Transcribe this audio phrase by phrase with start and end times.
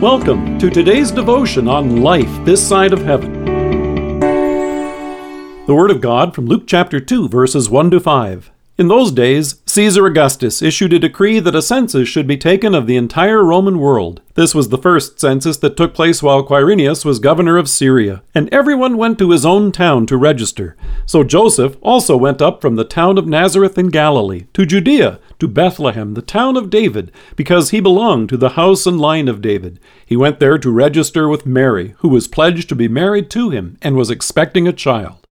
[0.00, 3.44] Welcome to today's devotion on life this side of heaven.
[5.66, 8.50] The Word of God from Luke chapter 2, verses 1 to 5.
[8.78, 12.86] In those days, Caesar Augustus issued a decree that a census should be taken of
[12.86, 14.22] the entire Roman world.
[14.36, 18.48] This was the first census that took place while Quirinius was governor of Syria, and
[18.48, 20.78] everyone went to his own town to register.
[21.04, 25.48] So Joseph also went up from the town of Nazareth in Galilee to Judea, to
[25.48, 29.80] Bethlehem, the town of David, because he belonged to the house and line of David.
[30.06, 33.76] He went there to register with Mary, who was pledged to be married to him
[33.82, 35.26] and was expecting a child.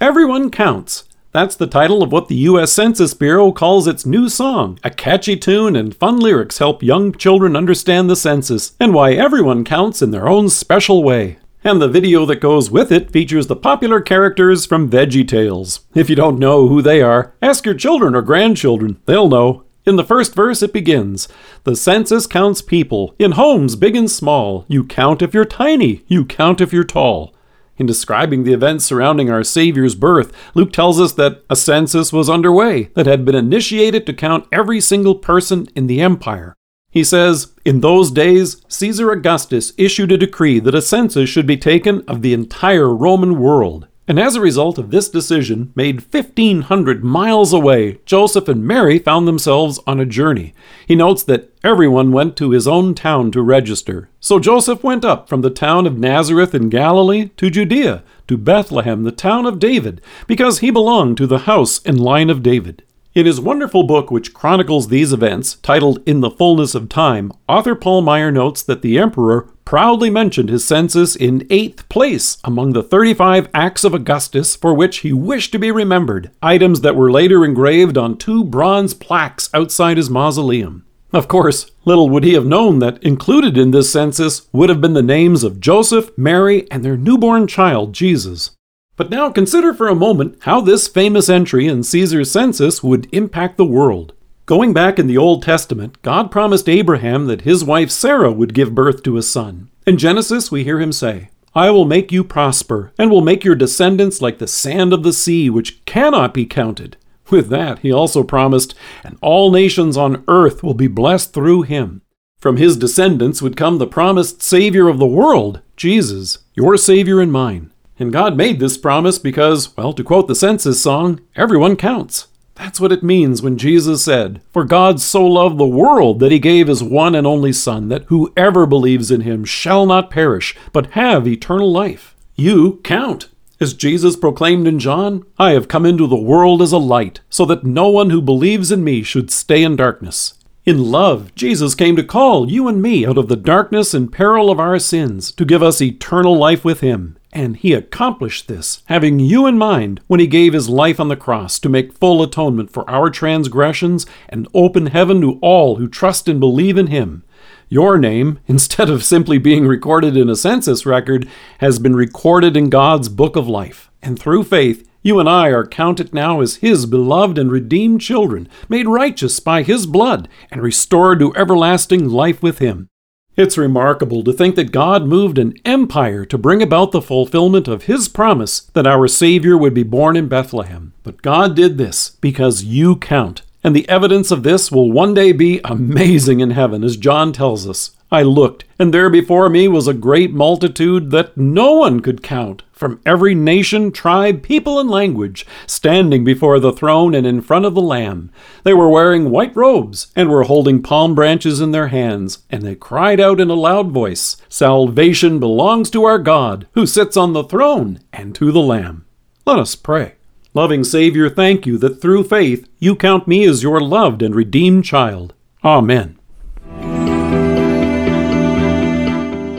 [0.00, 1.04] Everyone counts.
[1.32, 2.72] That's the title of what the U.S.
[2.72, 4.78] Census Bureau calls its new song.
[4.82, 9.64] A catchy tune and fun lyrics help young children understand the census and why everyone
[9.64, 11.38] counts in their own special way.
[11.66, 15.80] And the video that goes with it features the popular characters from Veggie Tales.
[15.96, 19.00] If you don't know who they are, ask your children or grandchildren.
[19.06, 19.64] They'll know.
[19.84, 21.26] In the first verse, it begins
[21.64, 24.64] The census counts people, in homes big and small.
[24.68, 27.34] You count if you're tiny, you count if you're tall.
[27.78, 32.30] In describing the events surrounding our Savior's birth, Luke tells us that a census was
[32.30, 36.54] underway that had been initiated to count every single person in the empire.
[36.96, 41.58] He says, In those days, Caesar Augustus issued a decree that a census should be
[41.58, 43.86] taken of the entire Roman world.
[44.08, 49.28] And as a result of this decision, made 1,500 miles away, Joseph and Mary found
[49.28, 50.54] themselves on a journey.
[50.88, 54.08] He notes that everyone went to his own town to register.
[54.18, 59.02] So Joseph went up from the town of Nazareth in Galilee to Judea, to Bethlehem,
[59.02, 62.84] the town of David, because he belonged to the house and line of David.
[63.16, 67.74] In his wonderful book, which chronicles these events, titled In the Fullness of Time, author
[67.74, 72.82] Paul Maier notes that the emperor proudly mentioned his census in eighth place among the
[72.82, 77.42] 35 acts of Augustus for which he wished to be remembered, items that were later
[77.42, 80.84] engraved on two bronze plaques outside his mausoleum.
[81.10, 84.92] Of course, little would he have known that included in this census would have been
[84.92, 88.50] the names of Joseph, Mary, and their newborn child, Jesus.
[88.96, 93.58] But now consider for a moment how this famous entry in Caesar's census would impact
[93.58, 94.14] the world.
[94.46, 98.74] Going back in the Old Testament, God promised Abraham that his wife Sarah would give
[98.74, 99.70] birth to a son.
[99.86, 103.54] In Genesis, we hear him say, I will make you prosper, and will make your
[103.54, 106.96] descendants like the sand of the sea, which cannot be counted.
[107.30, 112.02] With that, he also promised, and all nations on earth will be blessed through him.
[112.38, 117.32] From his descendants would come the promised Savior of the world, Jesus, your Savior and
[117.32, 117.72] mine.
[117.98, 122.28] And God made this promise because, well, to quote the census song, everyone counts.
[122.56, 126.38] That's what it means when Jesus said, For God so loved the world that he
[126.38, 130.92] gave his one and only Son, that whoever believes in him shall not perish, but
[130.92, 132.14] have eternal life.
[132.34, 133.28] You count.
[133.60, 137.44] As Jesus proclaimed in John, I have come into the world as a light, so
[137.46, 140.34] that no one who believes in me should stay in darkness.
[140.66, 144.50] In love, Jesus came to call you and me out of the darkness and peril
[144.50, 147.16] of our sins to give us eternal life with him.
[147.32, 151.14] And he accomplished this, having you in mind, when he gave his life on the
[151.14, 156.26] cross to make full atonement for our transgressions and open heaven to all who trust
[156.28, 157.22] and believe in him.
[157.68, 161.28] Your name, instead of simply being recorded in a census record,
[161.58, 163.88] has been recorded in God's book of life.
[164.02, 168.48] And through faith, you and I are counted now as His beloved and redeemed children,
[168.68, 172.88] made righteous by His blood, and restored to everlasting life with Him.
[173.36, 177.84] It's remarkable to think that God moved an empire to bring about the fulfillment of
[177.84, 180.92] His promise that our Savior would be born in Bethlehem.
[181.02, 183.42] But God did this because you count.
[183.62, 187.68] And the evidence of this will one day be amazing in heaven, as John tells
[187.68, 187.95] us.
[188.10, 192.62] I looked, and there before me was a great multitude that no one could count,
[192.70, 197.74] from every nation, tribe, people, and language, standing before the throne and in front of
[197.74, 198.30] the Lamb.
[198.62, 202.76] They were wearing white robes, and were holding palm branches in their hands, and they
[202.76, 207.44] cried out in a loud voice Salvation belongs to our God, who sits on the
[207.44, 209.04] throne, and to the Lamb.
[209.44, 210.14] Let us pray.
[210.54, 214.84] Loving Savior, thank you that through faith you count me as your loved and redeemed
[214.84, 215.34] child.
[215.64, 216.15] Amen.